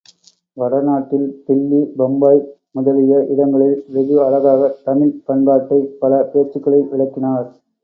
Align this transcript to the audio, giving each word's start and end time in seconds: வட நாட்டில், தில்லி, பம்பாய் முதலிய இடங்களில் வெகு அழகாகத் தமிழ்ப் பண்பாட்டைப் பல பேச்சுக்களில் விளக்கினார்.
வட 0.57 0.81
நாட்டில், 0.81 1.27
தில்லி, 1.45 1.81
பம்பாய் 1.95 2.41
முதலிய 2.71 3.21
இடங்களில் 3.27 3.85
வெகு 3.87 4.17
அழகாகத் 4.23 4.83
தமிழ்ப் 4.83 5.23
பண்பாட்டைப் 5.27 5.95
பல 5.99 6.23
பேச்சுக்களில் 6.33 6.89
விளக்கினார். 6.89 7.49